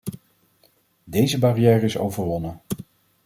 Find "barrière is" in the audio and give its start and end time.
1.39-1.97